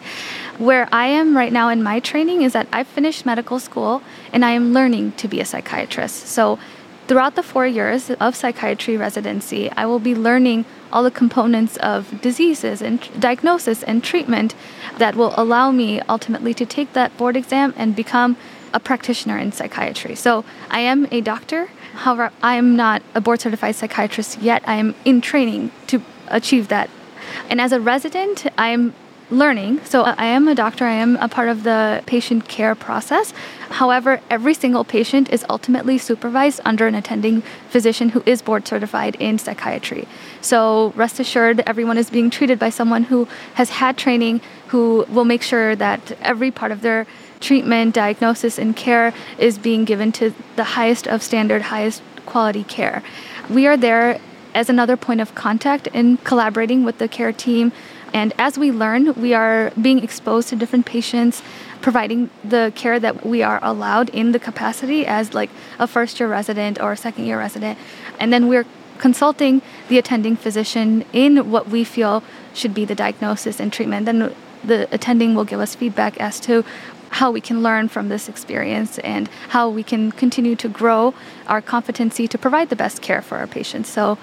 Where 0.57 0.89
I 0.93 1.07
am 1.07 1.37
right 1.37 1.53
now 1.53 1.69
in 1.69 1.83
my 1.83 1.99
training 1.99 2.43
is 2.43 2.53
that 2.53 2.69
I've 2.73 2.87
finished 2.87 3.27
medical 3.27 3.59
school 3.59 4.01
and 4.33 4.45
I 4.45 4.53
am 4.53 4.73
learning 4.73 5.13
to 5.13 5.27
be 5.27 5.41
a 5.41 5.45
psychiatrist. 5.45 6.29
So, 6.29 6.61
throughout 7.09 7.35
the 7.35 7.43
four 7.43 7.67
years 7.67 8.11
of 8.11 8.37
psychiatry 8.37 8.97
residency, 8.97 9.71
I 9.73 9.87
will 9.87 9.99
be 9.99 10.15
learning 10.15 10.65
all 10.93 11.03
the 11.03 11.11
components 11.11 11.77
of 11.79 12.21
diseases 12.21 12.81
and 12.81 13.01
diagnosis 13.19 13.83
and 13.83 14.05
treatment 14.05 14.55
that 14.99 15.17
will 15.17 15.35
allow 15.37 15.71
me 15.73 16.01
ultimately 16.03 16.55
to 16.55 16.65
take 16.65 16.93
that 16.93 17.17
board 17.17 17.37
exam 17.37 17.75
and 17.77 17.97
become 17.97 18.37
a 18.73 18.79
practitioner 18.79 19.39
in 19.39 19.51
psychiatry. 19.51 20.15
So, 20.15 20.45
I 20.71 20.81
am 20.81 21.09
a 21.11 21.21
doctor 21.21 21.71
However, 21.99 22.31
I 22.43 22.55
am 22.55 22.77
not 22.77 23.03
a 23.15 23.21
board 23.21 23.41
certified 23.41 23.75
psychiatrist 23.75 24.41
yet. 24.41 24.63
I 24.67 24.77
am 24.77 24.95
in 25.05 25.21
training 25.21 25.73
to 25.89 26.01
achieve 26.29 26.69
that. 26.69 26.91
And 27.51 27.61
as 27.61 27.73
a 27.73 27.81
resident, 27.81 28.47
I 28.57 28.69
am 28.69 28.95
learning. 29.31 29.85
So 29.85 30.03
I 30.03 30.27
am 30.27 30.49
a 30.49 30.55
doctor, 30.55 30.85
I 30.85 30.93
am 30.93 31.17
a 31.17 31.29
part 31.29 31.49
of 31.49 31.63
the 31.63 32.03
patient 32.07 32.49
care 32.49 32.75
process. 32.75 33.33
However, 33.71 34.21
every 34.31 34.55
single 34.55 34.85
patient 34.85 35.31
is 35.31 35.45
ultimately 35.51 35.99
supervised 35.99 36.61
under 36.65 36.87
an 36.87 36.95
attending 36.95 37.43
physician 37.69 38.11
who 38.11 38.23
is 38.25 38.41
board 38.41 38.67
certified 38.67 39.17
in 39.17 39.39
psychiatry. 39.39 40.09
So 40.41 40.93
rest 40.97 41.21
assured, 41.21 41.61
everyone 41.67 41.99
is 41.99 42.09
being 42.09 42.31
treated 42.31 42.59
by 42.59 42.71
someone 42.71 43.05
who 43.05 43.29
has 43.55 43.71
had 43.71 43.99
training, 43.99 44.41
who 44.69 45.05
will 45.11 45.25
make 45.25 45.43
sure 45.43 45.77
that 45.77 46.13
every 46.23 46.51
part 46.51 46.73
of 46.73 46.81
their 46.81 47.07
treatment, 47.41 47.95
diagnosis, 47.95 48.59
and 48.59 48.75
care 48.75 49.13
is 49.39 49.59
being 49.59 49.85
given 49.85 50.11
to 50.13 50.35
the 50.57 50.65
highest 50.65 51.07
of 51.07 51.23
standard, 51.23 51.63
highest 51.63 52.03
quality 52.25 52.65
care. 52.65 53.03
We 53.51 53.67
are 53.67 53.77
there 53.77 54.21
as 54.55 54.69
another 54.69 54.97
point 54.97 55.21
of 55.21 55.35
contact 55.35 55.87
in 55.89 56.17
collaborating 56.19 56.83
with 56.85 56.99
the 56.99 57.07
care 57.09 57.33
team. 57.33 57.73
And 58.13 58.33
as 58.39 58.59
we 58.59 58.71
learn, 58.71 59.13
we 59.15 59.35
are 59.35 59.71
being 59.81 60.03
exposed 60.03 60.49
to 60.49 60.57
different 60.57 60.87
patients, 60.87 61.43
providing 61.81 62.31
the 62.43 62.73
care 62.75 62.99
that 62.99 63.25
we 63.25 63.43
are 63.43 63.61
allowed 63.63 64.09
in 64.11 64.33
the 64.33 64.39
capacity 64.39 65.07
as 65.07 65.35
like 65.35 65.51
a 65.79 65.87
first 65.87 66.19
year 66.19 66.29
resident 66.29 66.81
or 66.81 66.93
a 66.93 66.97
second 66.97 67.27
year 67.27 67.39
resident. 67.39 67.79
And 68.19 68.33
then 68.33 68.49
we're 68.49 68.67
consulting 68.99 69.63
the 69.89 69.99
attending 69.99 70.37
physician 70.37 71.05
in 71.13 71.51
what 71.51 71.69
we 71.69 71.85
feel 71.85 72.23
should 72.55 72.75
be 72.75 72.85
the 72.85 72.95
diagnosis 72.95 73.61
and 73.61 73.73
treatment. 73.73 74.07
Then 74.07 74.35
the 74.65 74.89
attending 74.93 75.35
will 75.35 75.45
give 75.45 75.61
us 75.61 75.75
feedback 75.75 76.19
as 76.19 76.41
to 76.41 76.65
how 77.11 77.31
we 77.31 77.41
can 77.41 77.63
learn 77.63 77.89
from 77.89 78.09
this 78.09 78.29
experience 78.29 78.99
and 78.99 79.29
how 79.51 79.69
we 79.69 79.83
can 79.83 80.13
continue 80.13 80.55
to 80.57 80.69
grow 80.69 81.15
our 81.47 81.63
competency 81.63 82.29
to 82.29 82.37
provide 82.37 82.69
the 82.69 82.77
best 82.77 83.01
care 83.01 83.23
for 83.23 83.39
our 83.39 83.47
patients. 83.47 83.89
So, 83.89 84.19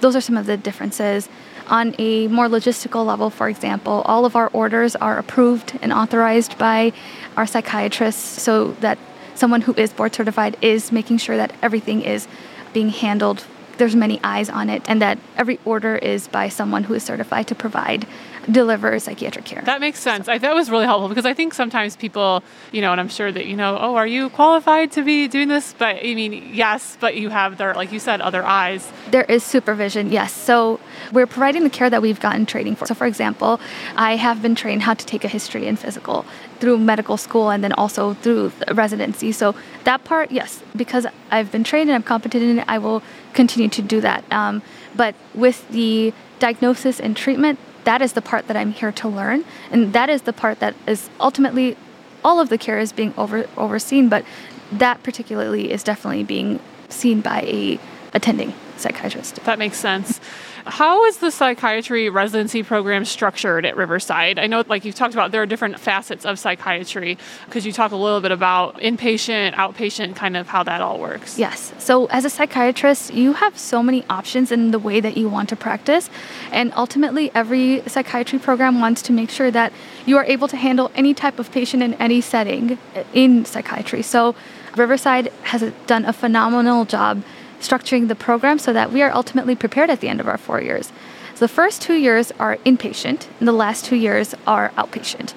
those 0.00 0.16
are 0.16 0.20
some 0.22 0.38
of 0.38 0.46
the 0.46 0.56
differences. 0.56 1.28
On 1.70 1.94
a 1.98 2.26
more 2.26 2.48
logistical 2.48 3.06
level, 3.06 3.30
for 3.30 3.48
example, 3.48 4.02
all 4.04 4.26
of 4.26 4.34
our 4.34 4.48
orders 4.48 4.96
are 4.96 5.18
approved 5.18 5.78
and 5.80 5.92
authorized 5.92 6.58
by 6.58 6.92
our 7.36 7.46
psychiatrists 7.46 8.42
so 8.42 8.72
that 8.80 8.98
someone 9.36 9.60
who 9.62 9.72
is 9.74 9.92
board 9.92 10.12
certified 10.12 10.56
is 10.60 10.90
making 10.90 11.18
sure 11.18 11.36
that 11.36 11.52
everything 11.62 12.02
is 12.02 12.26
being 12.72 12.88
handled 12.88 13.46
there's 13.80 13.96
many 13.96 14.20
eyes 14.22 14.48
on 14.48 14.70
it 14.70 14.82
and 14.86 15.02
that 15.02 15.18
every 15.36 15.58
order 15.64 15.96
is 15.96 16.28
by 16.28 16.48
someone 16.48 16.84
who 16.84 16.94
is 16.94 17.02
certified 17.02 17.48
to 17.48 17.54
provide 17.54 18.06
deliver 18.50 18.98
psychiatric 18.98 19.44
care. 19.44 19.62
That 19.62 19.80
makes 19.80 19.98
sense. 19.98 20.28
I, 20.28 20.38
that 20.38 20.54
was 20.54 20.70
really 20.70 20.84
helpful 20.84 21.08
because 21.08 21.26
I 21.26 21.34
think 21.34 21.54
sometimes 21.54 21.96
people, 21.96 22.42
you 22.72 22.80
know, 22.80 22.92
and 22.92 23.00
I'm 23.00 23.08
sure 23.08 23.32
that 23.32 23.46
you 23.46 23.56
know, 23.56 23.78
oh, 23.80 23.96
are 23.96 24.06
you 24.06 24.28
qualified 24.30 24.92
to 24.92 25.02
be 25.02 25.28
doing 25.28 25.48
this? 25.48 25.74
But 25.76 25.96
I 25.96 26.14
mean, 26.14 26.50
yes, 26.54 26.96
but 27.00 27.16
you 27.16 27.30
have 27.30 27.58
their, 27.58 27.74
like 27.74 27.92
you 27.92 27.98
said, 27.98 28.20
other 28.20 28.44
eyes. 28.44 28.90
There 29.10 29.24
is 29.24 29.42
supervision, 29.42 30.12
yes. 30.12 30.32
So 30.32 30.80
we're 31.12 31.26
providing 31.26 31.64
the 31.64 31.70
care 31.70 31.90
that 31.90 32.02
we've 32.02 32.20
gotten 32.20 32.46
training 32.46 32.76
for. 32.76 32.86
So, 32.86 32.94
for 32.94 33.06
example, 33.06 33.60
I 33.96 34.16
have 34.16 34.42
been 34.42 34.54
trained 34.54 34.82
how 34.82 34.94
to 34.94 35.06
take 35.06 35.24
a 35.24 35.28
history 35.28 35.66
and 35.66 35.78
physical 35.78 36.24
through 36.60 36.78
medical 36.78 37.16
school 37.16 37.50
and 37.50 37.64
then 37.64 37.72
also 37.72 38.14
through 38.14 38.52
residency. 38.72 39.32
So 39.32 39.54
that 39.84 40.04
part, 40.04 40.30
yes, 40.30 40.62
because 40.76 41.06
I've 41.30 41.50
been 41.50 41.64
trained 41.64 41.90
and 41.90 41.96
I'm 41.96 42.02
competent 42.02 42.42
in 42.42 42.58
it, 42.60 42.64
I 42.68 42.78
will 42.78 43.02
continue 43.32 43.68
to 43.70 43.82
do 43.82 44.00
that. 44.02 44.30
Um, 44.30 44.62
but 44.94 45.14
with 45.34 45.68
the 45.70 46.12
diagnosis 46.38 47.00
and 47.00 47.16
treatment, 47.16 47.58
that 47.84 48.02
is 48.02 48.12
the 48.12 48.22
part 48.22 48.46
that 48.48 48.56
I'm 48.56 48.72
here 48.72 48.92
to 48.92 49.08
learn, 49.08 49.44
and 49.70 49.92
that 49.94 50.10
is 50.10 50.22
the 50.22 50.32
part 50.32 50.60
that 50.60 50.74
is 50.86 51.08
ultimately 51.18 51.76
all 52.22 52.38
of 52.38 52.50
the 52.50 52.58
care 52.58 52.78
is 52.78 52.92
being 52.92 53.14
over 53.16 53.46
overseen, 53.56 54.10
but 54.10 54.24
that 54.70 55.02
particularly 55.02 55.72
is 55.72 55.82
definitely 55.82 56.22
being 56.22 56.60
seen 56.90 57.22
by 57.22 57.40
a 57.42 57.80
attending 58.12 58.52
psychiatrist. 58.76 59.36
That 59.44 59.58
makes 59.58 59.78
sense. 59.78 60.20
How 60.66 61.04
is 61.04 61.18
the 61.18 61.30
psychiatry 61.30 62.08
residency 62.10 62.62
program 62.62 63.04
structured 63.04 63.64
at 63.64 63.76
Riverside? 63.76 64.38
I 64.38 64.46
know, 64.46 64.62
like 64.68 64.84
you've 64.84 64.94
talked 64.94 65.14
about, 65.14 65.32
there 65.32 65.42
are 65.42 65.46
different 65.46 65.78
facets 65.78 66.24
of 66.24 66.38
psychiatry. 66.38 67.18
Could 67.50 67.64
you 67.64 67.72
talk 67.72 67.92
a 67.92 67.96
little 67.96 68.20
bit 68.20 68.30
about 68.30 68.78
inpatient, 68.78 69.54
outpatient, 69.54 70.16
kind 70.16 70.36
of 70.36 70.48
how 70.48 70.62
that 70.64 70.80
all 70.80 70.98
works? 70.98 71.38
Yes. 71.38 71.72
So, 71.78 72.06
as 72.06 72.24
a 72.24 72.30
psychiatrist, 72.30 73.12
you 73.14 73.32
have 73.34 73.58
so 73.58 73.82
many 73.82 74.04
options 74.10 74.52
in 74.52 74.70
the 74.70 74.78
way 74.78 75.00
that 75.00 75.16
you 75.16 75.28
want 75.28 75.48
to 75.50 75.56
practice. 75.56 76.10
And 76.52 76.72
ultimately, 76.76 77.30
every 77.34 77.82
psychiatry 77.86 78.38
program 78.38 78.80
wants 78.80 79.02
to 79.02 79.12
make 79.12 79.30
sure 79.30 79.50
that 79.50 79.72
you 80.06 80.16
are 80.16 80.24
able 80.24 80.48
to 80.48 80.56
handle 80.56 80.90
any 80.94 81.14
type 81.14 81.38
of 81.38 81.50
patient 81.50 81.82
in 81.82 81.94
any 81.94 82.20
setting 82.20 82.78
in 83.14 83.44
psychiatry. 83.44 84.02
So, 84.02 84.34
Riverside 84.76 85.32
has 85.44 85.72
done 85.86 86.04
a 86.04 86.12
phenomenal 86.12 86.84
job 86.84 87.22
structuring 87.60 88.08
the 88.08 88.14
program 88.14 88.58
so 88.58 88.72
that 88.72 88.92
we 88.92 89.02
are 89.02 89.12
ultimately 89.12 89.54
prepared 89.54 89.90
at 89.90 90.00
the 90.00 90.08
end 90.08 90.20
of 90.20 90.28
our 90.28 90.38
four 90.38 90.60
years. 90.60 90.92
So 91.34 91.44
the 91.44 91.48
first 91.48 91.80
two 91.80 91.94
years 91.94 92.32
are 92.38 92.56
inpatient, 92.66 93.26
and 93.38 93.48
the 93.48 93.52
last 93.52 93.84
two 93.84 93.96
years 93.96 94.34
are 94.46 94.70
outpatient. 94.70 95.32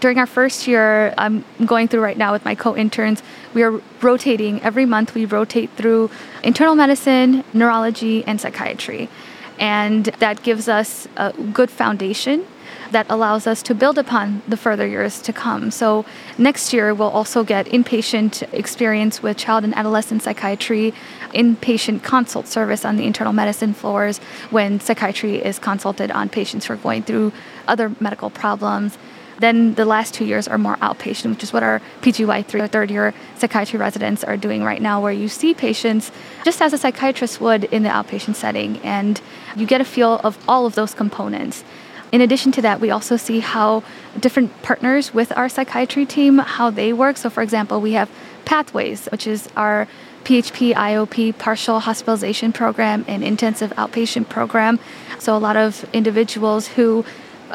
During 0.00 0.18
our 0.18 0.26
first 0.26 0.66
year, 0.66 1.14
I'm 1.16 1.44
going 1.64 1.88
through 1.88 2.00
right 2.00 2.18
now 2.18 2.32
with 2.32 2.44
my 2.44 2.54
co 2.54 2.76
interns, 2.76 3.22
we 3.54 3.62
are 3.62 3.80
rotating 4.00 4.60
every 4.62 4.86
month, 4.86 5.14
we 5.14 5.24
rotate 5.24 5.70
through 5.76 6.10
internal 6.42 6.74
medicine, 6.74 7.44
neurology, 7.52 8.24
and 8.24 8.40
psychiatry. 8.40 9.08
And 9.58 10.06
that 10.06 10.42
gives 10.42 10.68
us 10.68 11.06
a 11.16 11.32
good 11.32 11.70
foundation 11.70 12.46
that 12.90 13.06
allows 13.08 13.46
us 13.46 13.62
to 13.62 13.74
build 13.74 13.98
upon 13.98 14.42
the 14.46 14.56
further 14.56 14.86
years 14.86 15.20
to 15.22 15.32
come. 15.32 15.70
So 15.70 16.04
next 16.38 16.72
year, 16.72 16.94
we'll 16.94 17.08
also 17.08 17.44
get 17.44 17.66
inpatient 17.66 18.42
experience 18.52 19.22
with 19.22 19.36
child 19.36 19.64
and 19.64 19.74
adolescent 19.74 20.22
psychiatry, 20.22 20.94
inpatient 21.34 22.02
consult 22.02 22.46
service 22.46 22.84
on 22.84 22.96
the 22.96 23.04
internal 23.04 23.32
medicine 23.32 23.74
floors 23.74 24.18
when 24.50 24.80
psychiatry 24.80 25.36
is 25.36 25.58
consulted 25.58 26.10
on 26.10 26.28
patients 26.28 26.66
who 26.66 26.74
are 26.74 26.78
going 26.78 27.02
through 27.02 27.32
other 27.66 27.92
medical 28.00 28.30
problems. 28.30 28.96
Then 29.38 29.74
the 29.74 29.84
last 29.84 30.14
two 30.14 30.24
years 30.24 30.46
are 30.46 30.58
more 30.58 30.76
outpatient, 30.76 31.30
which 31.30 31.42
is 31.42 31.52
what 31.52 31.62
our 31.62 31.80
PGY3 32.02 32.60
or 32.60 32.66
third 32.68 32.90
year 32.90 33.14
psychiatry 33.36 33.78
residents 33.78 34.22
are 34.22 34.36
doing 34.36 34.62
right 34.62 34.80
now, 34.80 35.00
where 35.00 35.12
you 35.12 35.28
see 35.28 35.54
patients 35.54 36.12
just 36.44 36.62
as 36.62 36.72
a 36.72 36.78
psychiatrist 36.78 37.40
would 37.40 37.64
in 37.64 37.82
the 37.82 37.88
outpatient 37.88 38.36
setting, 38.36 38.78
and 38.78 39.20
you 39.56 39.66
get 39.66 39.80
a 39.80 39.84
feel 39.84 40.20
of 40.22 40.38
all 40.48 40.66
of 40.66 40.74
those 40.74 40.94
components. 40.94 41.64
In 42.14 42.20
addition 42.20 42.52
to 42.52 42.62
that, 42.62 42.80
we 42.80 42.92
also 42.92 43.16
see 43.16 43.40
how 43.40 43.82
different 44.20 44.62
partners 44.62 45.12
with 45.12 45.36
our 45.36 45.48
psychiatry 45.48 46.06
team, 46.06 46.38
how 46.38 46.70
they 46.70 46.92
work. 46.92 47.16
So, 47.16 47.28
for 47.28 47.42
example, 47.42 47.80
we 47.80 47.94
have 47.94 48.08
Pathways, 48.44 49.06
which 49.06 49.26
is 49.26 49.48
our 49.56 49.88
PHP 50.22 50.74
IOP 50.74 51.36
partial 51.38 51.80
hospitalization 51.80 52.52
program 52.52 53.04
and 53.08 53.24
intensive 53.24 53.72
outpatient 53.72 54.28
program. 54.28 54.78
So, 55.18 55.36
a 55.36 55.42
lot 55.48 55.56
of 55.56 55.84
individuals 55.92 56.68
who 56.68 57.04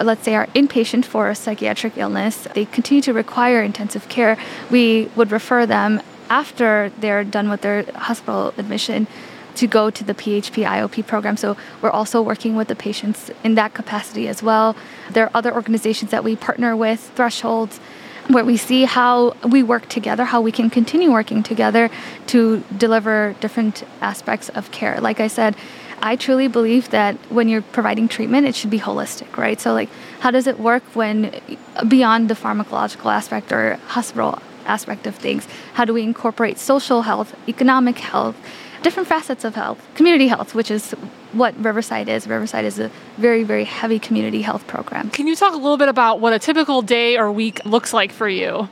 let's 0.04 0.24
say 0.24 0.36
are 0.36 0.48
inpatient 0.48 1.06
for 1.06 1.30
a 1.30 1.36
psychiatric 1.36 1.98
illness, 1.98 2.46
they 2.54 2.66
continue 2.66 3.01
to 3.04 3.13
require 3.13 3.62
intensive 3.62 4.10
care, 4.10 4.38
we 4.70 5.10
would 5.16 5.32
refer 5.32 5.66
them 5.66 6.01
after 6.30 6.92
they're 7.00 7.24
done 7.24 7.50
with 7.50 7.62
their 7.62 7.86
hospital 7.96 8.54
admission 8.58 9.08
to 9.56 9.68
go 9.68 9.89
to 9.89 10.03
the 10.03 10.13
PHP 10.13 10.65
IOP 10.65 11.06
program. 11.06 11.38
So 11.38 11.58
we're 11.82 11.89
also 11.89 12.22
working 12.22 12.56
with 12.56 12.68
the 12.68 12.75
patients 12.75 13.32
in 13.44 13.56
that 13.56 13.74
capacity 13.74 14.27
as 14.27 14.41
well. 14.44 14.75
There 15.12 15.25
are 15.25 15.32
other 15.34 15.53
organizations 15.53 16.12
that 16.12 16.24
we 16.24 16.36
partner 16.36 16.75
with, 16.75 17.12
Thresholds, 17.15 17.79
where 18.27 18.46
we 18.46 18.58
see 18.58 18.86
how 18.86 19.36
we 19.44 19.63
work 19.63 19.89
together, 19.89 20.24
how 20.25 20.39
we 20.39 20.51
can 20.51 20.70
continue 20.70 21.12
working 21.12 21.41
together 21.41 21.89
to 22.27 22.63
deliver 22.77 23.36
different 23.39 23.84
aspects 24.01 24.50
of 24.50 24.72
care. 24.72 25.01
Like 25.01 25.20
I 25.20 25.27
said, 25.27 25.56
I 26.01 26.15
truly 26.15 26.48
believe 26.48 26.91
that 26.91 27.15
when 27.29 27.50
you're 27.50 27.62
providing 27.62 28.08
treatment, 28.08 28.48
it 28.48 28.56
should 28.56 28.70
be 28.70 28.79
holistic, 28.79 29.36
right? 29.36 29.60
So, 29.60 29.74
like, 29.74 29.89
how 30.22 30.32
does 30.32 30.48
it 30.48 30.60
work 30.60 30.84
when 30.94 31.41
beyond 31.88 32.29
the 32.29 32.36
pharmacological 32.36 33.12
aspect 33.12 33.51
or 33.51 33.75
hospital 33.88 34.39
aspect 34.65 35.08
of 35.08 35.15
things? 35.15 35.48
How 35.74 35.84
do 35.84 35.94
we 35.94 36.03
incorporate 36.03 36.58
social 36.58 37.01
health, 37.01 37.36
economic 37.50 37.98
health? 37.98 38.38
Different 38.81 39.07
facets 39.07 39.43
of 39.43 39.55
health. 39.55 39.86
Community 39.95 40.27
health, 40.27 40.55
which 40.55 40.71
is 40.71 40.91
what 41.31 41.55
Riverside 41.63 42.09
is. 42.09 42.27
Riverside 42.27 42.65
is 42.65 42.79
a 42.79 42.91
very, 43.17 43.43
very 43.43 43.65
heavy 43.65 44.00
community 44.00 44.41
health 44.41 44.65
program. 44.67 45.09
Can 45.09 45.27
you 45.27 45.36
talk 45.36 45.53
a 45.53 45.57
little 45.57 45.77
bit 45.77 45.89
about 45.89 46.19
what 46.19 46.33
a 46.33 46.39
typical 46.39 46.81
day 46.81 47.17
or 47.17 47.31
week 47.31 47.63
looks 47.65 47.93
like 47.93 48.12
for 48.12 48.27
you? 48.27 48.69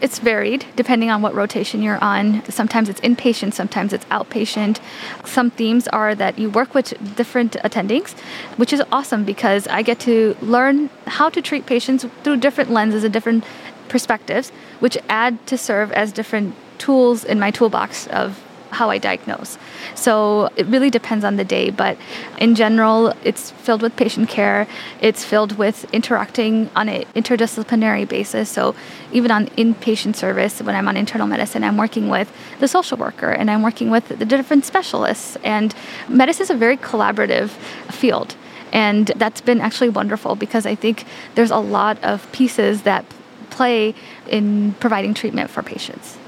It's 0.00 0.18
varied 0.18 0.64
depending 0.76 1.10
on 1.10 1.20
what 1.20 1.34
rotation 1.34 1.82
you're 1.82 2.02
on. 2.02 2.42
Sometimes 2.50 2.88
it's 2.88 3.00
inpatient, 3.02 3.52
sometimes 3.52 3.92
it's 3.92 4.06
outpatient. 4.06 4.80
Some 5.24 5.50
themes 5.50 5.88
are 5.88 6.14
that 6.14 6.38
you 6.38 6.48
work 6.48 6.74
with 6.74 6.94
different 7.16 7.52
attendings, 7.62 8.18
which 8.56 8.72
is 8.72 8.82
awesome 8.90 9.24
because 9.24 9.66
I 9.68 9.82
get 9.82 10.00
to 10.00 10.36
learn 10.40 10.88
how 11.06 11.28
to 11.28 11.42
treat 11.42 11.66
patients 11.66 12.06
through 12.24 12.38
different 12.38 12.70
lenses 12.70 13.04
and 13.04 13.12
different 13.12 13.44
perspectives, 13.88 14.50
which 14.78 14.96
add 15.08 15.46
to 15.48 15.58
serve 15.58 15.92
as 15.92 16.12
different 16.12 16.54
tools 16.78 17.22
in 17.24 17.38
my 17.38 17.50
toolbox 17.50 18.06
of 18.06 18.42
how 18.70 18.90
I 18.90 18.98
diagnose. 18.98 19.58
So 19.94 20.48
it 20.56 20.66
really 20.66 20.90
depends 20.90 21.24
on 21.24 21.36
the 21.36 21.44
day, 21.44 21.70
but 21.70 21.96
in 22.38 22.54
general, 22.54 23.12
it's 23.24 23.50
filled 23.50 23.82
with 23.82 23.96
patient 23.96 24.28
care. 24.28 24.66
It's 25.00 25.24
filled 25.24 25.58
with 25.58 25.92
interacting 25.92 26.70
on 26.76 26.88
an 26.88 27.02
interdisciplinary 27.14 28.08
basis. 28.08 28.48
So 28.48 28.74
even 29.12 29.30
on 29.30 29.46
inpatient 29.48 30.16
service, 30.16 30.62
when 30.62 30.74
I'm 30.74 30.88
on 30.88 30.96
internal 30.96 31.26
medicine, 31.26 31.64
I'm 31.64 31.76
working 31.76 32.08
with 32.08 32.32
the 32.60 32.68
social 32.68 32.96
worker 32.96 33.30
and 33.30 33.50
I'm 33.50 33.62
working 33.62 33.90
with 33.90 34.08
the 34.08 34.24
different 34.24 34.64
specialists. 34.64 35.36
And 35.42 35.74
medicine 36.08 36.44
is 36.44 36.50
a 36.50 36.54
very 36.54 36.76
collaborative 36.76 37.50
field. 37.90 38.36
And 38.72 39.08
that's 39.16 39.40
been 39.40 39.60
actually 39.60 39.88
wonderful 39.88 40.36
because 40.36 40.64
I 40.64 40.76
think 40.76 41.04
there's 41.34 41.50
a 41.50 41.58
lot 41.58 42.02
of 42.04 42.30
pieces 42.30 42.82
that 42.82 43.04
play 43.50 43.94
in 44.28 44.74
providing 44.74 45.12
treatment 45.12 45.50
for 45.50 45.62
patients. 45.62 46.19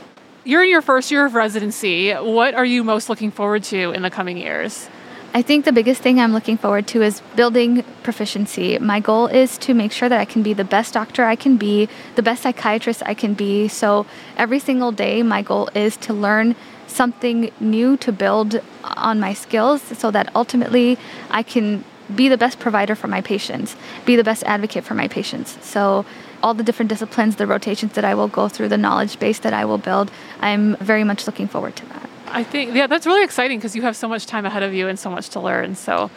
You're 0.45 0.65
in 0.65 0.71
your 0.71 0.83
first 0.83 1.13
year 1.13 1.25
of 1.25 1.37
residency. 1.37 2.11
What 2.11 2.55
are 2.55 2.65
you 2.65 2.83
most 2.83 3.09
looking 3.09 3.31
forward 3.31 3.63
to 3.65 3.93
in 3.93 4.03
the 4.03 4.11
coming 4.11 4.37
years? 4.37 4.89
I 5.33 5.41
think 5.41 5.65
the 5.65 5.73
biggest 5.73 6.03
thing 6.03 6.19
I'm 6.19 6.33
looking 6.33 6.57
forward 6.57 6.89
to 6.89 7.03
is 7.03 7.23
building 7.37 7.85
proficiency. 8.03 8.77
My 8.81 8.99
goal 8.99 9.29
is 9.29 9.57
to 9.59 9.73
make 9.73 9.93
sure 9.93 10.09
that 10.09 10.19
I 10.19 10.25
can 10.25 10.43
be 10.43 10.53
the 10.53 10.65
best 10.65 10.95
doctor 10.95 11.25
I 11.25 11.37
can 11.37 11.59
be, 11.59 11.89
the 12.17 12.25
best 12.25 12.43
psychiatrist 12.43 13.05
I 13.07 13.15
can 13.15 13.35
be. 13.35 13.69
So 13.69 14.05
every 14.37 14.59
single 14.59 14.91
day, 14.91 15.23
my 15.23 15.43
goal 15.43 15.71
is 15.77 15.97
to 15.99 16.13
learn 16.13 16.57
something 16.89 17.53
new 17.61 17.97
to 17.99 18.11
build 18.11 18.61
on 18.83 19.21
my 19.21 19.35
skills 19.35 19.81
so 19.97 20.11
that 20.11 20.35
ultimately 20.35 20.99
I 21.31 21.45
can 21.45 21.85
be 22.13 22.29
the 22.29 22.37
best 22.37 22.59
provider 22.59 22.97
for 22.97 23.07
my 23.07 23.21
patients, 23.21 23.77
be 24.05 24.17
the 24.17 24.25
best 24.25 24.43
advocate 24.43 24.83
for 24.83 24.95
my 24.95 25.07
patients. 25.07 25.57
So 25.65 26.05
all 26.43 26.55
the 26.55 26.63
different 26.63 26.89
disciplines, 26.89 27.37
the 27.37 27.47
rotations 27.47 27.93
that 27.93 28.05
I 28.05 28.15
will 28.15 28.29
go 28.29 28.49
through, 28.49 28.69
the 28.69 28.79
knowledge 28.79 29.19
base 29.19 29.39
that 29.41 29.53
I 29.53 29.65
will 29.65 29.79
build. 29.79 30.11
I'm 30.41 30.77
very 30.77 31.05
much 31.05 31.27
looking 31.27 31.49
forward 31.49 31.77
to 31.77 31.87
that. 31.87 32.11
I 32.29 32.43
think, 32.45 32.75
yeah, 32.75 32.87
that's 32.87 33.07
really 33.07 33.25
exciting 33.25 33.59
because 33.59 33.77
you 33.77 33.83
have 33.83 33.97
so 33.97 34.09
much 34.09 34.27
time 34.27 34.47
ahead 34.47 34.63
of 34.63 34.73
you 34.73 34.89
and 34.89 34.99
so 34.99 35.11
much 35.11 35.29
to 35.31 35.41
learn. 35.41 35.75
So, 35.75 36.11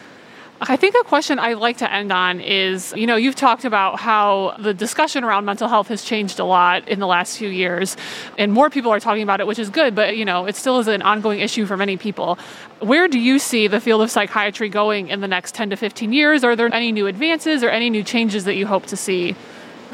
I 0.61 0.77
think 0.77 0.95
a 0.95 1.03
question 1.03 1.37
I'd 1.37 1.57
like 1.57 1.77
to 1.77 1.91
end 1.91 2.13
on 2.13 2.39
is 2.39 2.93
you 2.95 3.07
know, 3.07 3.17
you've 3.17 3.35
talked 3.35 3.65
about 3.65 3.99
how 3.99 4.55
the 4.57 4.73
discussion 4.73 5.25
around 5.25 5.43
mental 5.43 5.67
health 5.67 5.89
has 5.89 6.01
changed 6.03 6.39
a 6.39 6.45
lot 6.45 6.87
in 6.87 6.99
the 6.99 7.07
last 7.07 7.37
few 7.37 7.49
years, 7.49 7.97
and 8.37 8.53
more 8.53 8.69
people 8.69 8.91
are 8.91 9.01
talking 9.01 9.21
about 9.21 9.41
it, 9.41 9.47
which 9.47 9.59
is 9.59 9.69
good, 9.69 9.95
but 9.95 10.15
you 10.15 10.23
know, 10.23 10.45
it 10.45 10.55
still 10.55 10.79
is 10.79 10.87
an 10.87 11.01
ongoing 11.01 11.41
issue 11.41 11.65
for 11.65 11.75
many 11.75 11.97
people. 11.97 12.39
Where 12.79 13.09
do 13.09 13.19
you 13.19 13.37
see 13.37 13.67
the 13.67 13.81
field 13.81 14.01
of 14.01 14.09
psychiatry 14.09 14.69
going 14.69 15.09
in 15.09 15.19
the 15.19 15.27
next 15.27 15.55
10 15.55 15.71
to 15.71 15.75
15 15.75 16.13
years? 16.13 16.43
Are 16.45 16.55
there 16.55 16.73
any 16.73 16.93
new 16.93 17.07
advances 17.07 17.61
or 17.61 17.69
any 17.69 17.89
new 17.89 18.03
changes 18.03 18.45
that 18.45 18.55
you 18.55 18.65
hope 18.65 18.85
to 18.87 18.95
see? 18.95 19.35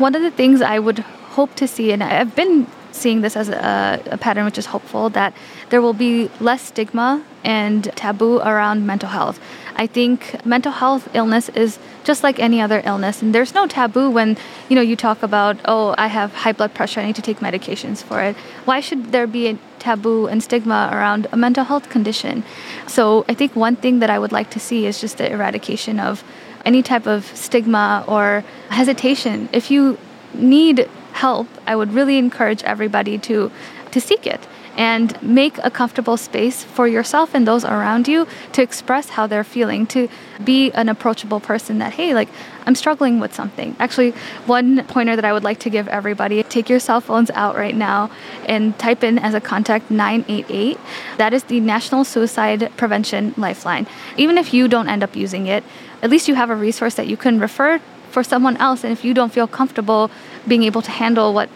One 0.02 0.16
of 0.16 0.24
the 0.24 0.32
things 0.32 0.64
I 0.64 0.80
would 0.80 0.98
hope 1.38 1.54
to 1.58 1.68
see, 1.68 1.92
and 1.92 2.02
I've 2.02 2.36
been 2.36 2.66
seeing 2.92 3.22
this 3.22 3.38
as 3.38 3.50
a, 3.50 4.02
a, 4.10 4.18
pattern 4.18 4.46
which 4.46 4.58
is 4.58 4.66
hopeful, 4.66 5.12
that 5.12 5.32
there 5.70 5.80
will 5.80 5.94
be 5.94 6.32
less 6.40 6.64
stigma 6.64 7.24
and 7.44 7.84
taboo 7.96 8.40
around 8.40 8.88
mental 8.88 9.10
health. 9.10 9.40
I 9.76 9.86
think 9.86 10.44
mental 10.44 10.72
health 10.72 11.08
illness 11.14 11.50
is 11.50 11.78
just 12.04 12.24
like 12.24 12.40
any 12.40 12.60
other 12.60 12.82
illness, 12.84 13.22
and 13.22 13.34
there's 13.36 13.54
no 13.54 13.68
taboo 13.68 14.10
when 14.10 14.38
you 14.70 14.76
know 14.76 14.82
you 14.82 14.96
talk 14.96 15.22
about, 15.22 15.58
oh, 15.66 15.94
I 16.00 16.08
have 16.08 16.34
high 16.34 16.54
blood 16.54 16.74
pressure, 16.74 17.00
I 17.00 17.06
need 17.06 17.16
to 17.18 17.22
take 17.22 17.38
medications 17.38 18.02
for 18.02 18.24
it. 18.24 18.36
Why 18.66 18.80
should 18.80 19.12
there 19.12 19.28
be 19.28 19.50
a 19.50 19.58
taboo 19.78 20.26
and 20.26 20.42
stigma 20.42 20.90
around 20.92 21.28
a 21.32 21.38
mental 21.38 21.64
health 21.64 21.90
condition? 21.90 22.44
So 22.88 23.24
I 23.30 23.36
think 23.36 23.56
one 23.56 23.76
thing 23.76 24.00
that 24.00 24.10
I 24.10 24.18
would 24.18 24.32
like 24.32 24.50
to 24.50 24.60
see 24.60 24.88
is 24.88 25.00
just 25.00 25.20
the 25.20 25.32
eradication 25.32 26.00
of 26.00 26.24
any 26.66 26.82
type 26.82 27.08
of 27.08 27.26
stigma 27.36 28.04
or 28.08 28.44
hesitation. 28.70 29.50
If 29.52 29.72
you 29.72 29.98
need 30.34 30.90
help, 31.14 31.48
I 31.68 31.76
would 31.76 31.94
really 31.94 32.18
encourage 32.18 32.64
everybody 32.64 33.18
to 33.20 33.52
to 33.92 34.00
seek 34.00 34.26
it 34.26 34.48
and 34.78 35.22
make 35.22 35.58
a 35.64 35.70
comfortable 35.70 36.16
space 36.16 36.64
for 36.64 36.88
yourself 36.88 37.36
and 37.36 37.46
those 37.46 37.66
around 37.66 38.08
you 38.08 38.26
to 38.54 38.62
express 38.62 39.10
how 39.10 39.28
they're 39.28 39.44
feeling, 39.44 39.86
to 39.86 40.08
be 40.44 40.72
an 40.72 40.88
approachable 40.88 41.40
person 41.40 41.80
that, 41.80 41.94
hey, 41.94 42.14
like, 42.14 42.30
I'm 42.66 42.76
struggling 42.76 43.20
with 43.20 43.34
something. 43.34 43.76
Actually, 43.80 44.12
one 44.46 44.86
pointer 44.86 45.16
that 45.16 45.26
I 45.26 45.34
would 45.34 45.44
like 45.44 45.60
to 45.60 45.70
give 45.70 45.88
everybody 45.90 46.42
take 46.44 46.70
your 46.70 46.80
cell 46.80 47.02
phones 47.02 47.30
out 47.32 47.56
right 47.56 47.76
now 47.76 48.12
and 48.46 48.78
type 48.80 49.04
in 49.04 49.20
as 49.20 49.34
a 49.34 49.42
contact 49.42 49.92
988. 49.92 50.78
That 51.18 51.34
is 51.34 51.44
the 51.44 51.60
National 51.60 52.06
Suicide 52.06 52.72
Prevention 52.78 53.34
Lifeline. 53.36 53.88
Even 54.16 54.38
if 54.38 54.54
you 54.54 54.68
don't 54.68 54.88
end 54.88 55.04
up 55.04 55.16
using 55.16 55.48
it, 55.48 55.66
at 56.02 56.10
least 56.10 56.28
you 56.28 56.36
have 56.36 56.50
a 56.50 56.56
resource 56.56 56.96
that 56.96 57.08
you 57.08 57.18
can 57.18 57.40
refer 57.40 57.80
for 58.10 58.24
someone 58.24 58.58
else. 58.58 58.84
And 58.84 58.92
if 58.92 59.06
you 59.06 59.14
don't 59.14 59.32
feel 59.32 59.48
comfortable 59.48 60.12
being 60.48 60.64
able 60.64 60.82
to 60.82 60.92
handle 60.92 61.34
what 61.34 61.50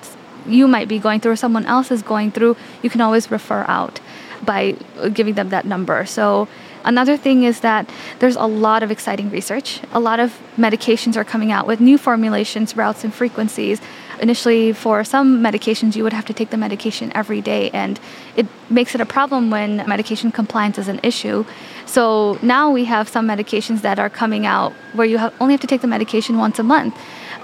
you 0.45 0.67
might 0.67 0.87
be 0.87 0.99
going 0.99 1.19
through 1.19 1.31
or 1.31 1.35
someone 1.35 1.65
else 1.65 1.91
is 1.91 2.01
going 2.01 2.31
through, 2.31 2.55
you 2.81 2.89
can 2.89 3.01
always 3.01 3.31
refer 3.31 3.65
out 3.67 3.99
by 4.43 4.73
giving 5.13 5.33
them 5.33 5.49
that 5.49 5.65
number. 5.65 6.05
So 6.05 6.47
Another 6.85 7.17
thing 7.17 7.43
is 7.43 7.61
that 7.61 7.89
there's 8.19 8.35
a 8.35 8.45
lot 8.45 8.83
of 8.83 8.91
exciting 8.91 9.31
research. 9.31 9.81
A 9.91 9.99
lot 9.99 10.19
of 10.19 10.39
medications 10.55 11.17
are 11.17 11.23
coming 11.23 11.51
out 11.51 11.65
with 11.65 11.79
new 11.79 11.97
formulations, 11.97 12.77
routes, 12.77 13.03
and 13.03 13.11
frequencies. 13.11 13.81
Initially, 14.21 14.73
for 14.73 15.03
some 15.03 15.41
medications, 15.41 15.95
you 15.95 16.03
would 16.03 16.13
have 16.13 16.25
to 16.25 16.33
take 16.33 16.49
the 16.49 16.57
medication 16.57 17.11
every 17.13 17.41
day, 17.41 17.69
and 17.71 17.99
it 18.35 18.47
makes 18.69 18.95
it 18.95 19.01
a 19.01 19.05
problem 19.05 19.49
when 19.49 19.77
medication 19.87 20.31
compliance 20.31 20.77
is 20.77 20.87
an 20.87 20.99
issue. 21.03 21.45
So 21.85 22.39
now 22.41 22.71
we 22.71 22.85
have 22.85 23.07
some 23.09 23.27
medications 23.27 23.81
that 23.81 23.99
are 23.99 24.09
coming 24.09 24.45
out 24.45 24.73
where 24.93 25.05
you 25.05 25.17
have 25.17 25.33
only 25.39 25.53
have 25.53 25.61
to 25.61 25.67
take 25.67 25.81
the 25.81 25.87
medication 25.87 26.37
once 26.37 26.59
a 26.59 26.63
month 26.63 26.95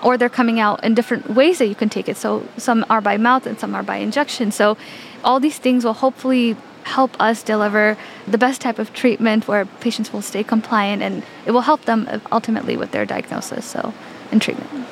or 0.03 0.17
they're 0.17 0.29
coming 0.29 0.59
out 0.59 0.83
in 0.83 0.95
different 0.95 1.29
ways 1.29 1.59
that 1.59 1.67
you 1.67 1.75
can 1.75 1.89
take 1.89 2.09
it. 2.09 2.17
So 2.17 2.47
some 2.57 2.85
are 2.89 3.01
by 3.01 3.17
mouth 3.17 3.45
and 3.45 3.59
some 3.59 3.75
are 3.75 3.83
by 3.83 3.97
injection. 3.97 4.51
So 4.51 4.77
all 5.23 5.39
these 5.39 5.59
things 5.59 5.85
will 5.85 5.93
hopefully 5.93 6.55
help 6.83 7.19
us 7.19 7.43
deliver 7.43 7.97
the 8.27 8.37
best 8.37 8.61
type 8.61 8.79
of 8.79 8.91
treatment 8.93 9.47
where 9.47 9.65
patients 9.65 10.11
will 10.11 10.21
stay 10.21 10.43
compliant 10.43 11.03
and 11.03 11.23
it 11.45 11.51
will 11.51 11.61
help 11.61 11.85
them 11.85 12.21
ultimately 12.31 12.75
with 12.75 12.91
their 12.91 13.05
diagnosis 13.05 13.65
so 13.65 13.93
and 14.31 14.41
treatment. 14.41 14.87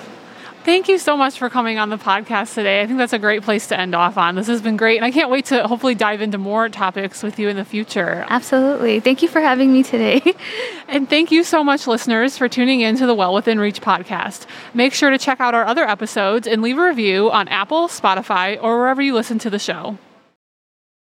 Thank 0.65 0.89
you 0.89 0.97
so 0.97 1.15
much 1.15 1.39
for 1.39 1.49
coming 1.49 1.79
on 1.79 1.89
the 1.89 1.97
podcast 1.97 2.53
today. 2.53 2.81
I 2.81 2.85
think 2.85 2.99
that's 2.99 3.13
a 3.13 3.19
great 3.19 3.43
place 3.43 3.67
to 3.67 3.79
end 3.79 3.95
off 3.95 4.17
on. 4.17 4.35
This 4.35 4.47
has 4.47 4.61
been 4.61 4.75
great, 4.75 4.97
and 4.97 5.05
I 5.05 5.11
can't 5.11 5.29
wait 5.29 5.45
to 5.45 5.65
hopefully 5.67 5.95
dive 5.95 6.21
into 6.21 6.37
more 6.37 6.67
topics 6.67 7.23
with 7.23 7.39
you 7.39 7.47
in 7.47 7.55
the 7.55 7.63
future. 7.63 8.25
Absolutely. 8.27 8.99
Thank 8.99 9.21
you 9.21 9.29
for 9.29 9.39
having 9.39 9.71
me 9.71 9.83
today. 9.83 10.21
and 10.89 11.09
thank 11.09 11.31
you 11.31 11.43
so 11.43 11.63
much, 11.63 11.87
listeners, 11.87 12.37
for 12.37 12.49
tuning 12.49 12.81
in 12.81 12.97
to 12.97 13.05
the 13.05 13.15
Well 13.15 13.33
Within 13.33 13.57
Reach 13.57 13.81
podcast. 13.81 14.45
Make 14.73 14.93
sure 14.93 15.09
to 15.09 15.17
check 15.17 15.39
out 15.39 15.55
our 15.55 15.65
other 15.65 15.87
episodes 15.87 16.45
and 16.45 16.61
leave 16.61 16.77
a 16.77 16.85
review 16.85 17.31
on 17.31 17.47
Apple, 17.47 17.87
Spotify, 17.87 18.61
or 18.61 18.77
wherever 18.77 19.01
you 19.01 19.13
listen 19.13 19.39
to 19.39 19.49
the 19.49 19.59
show. 19.59 19.97